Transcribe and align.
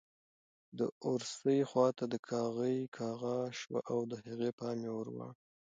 د 0.77 0.79
اورسۍ 1.07 1.59
خواته 1.69 2.05
د 2.13 2.15
کاغۍ 2.29 2.77
کغا 2.97 3.39
شوه 3.59 3.79
او 3.91 3.99
د 4.11 4.13
هغې 4.25 4.49
پام 4.59 4.77
یې 4.85 4.91
ور 4.97 5.07
واړاوه. 5.15 5.29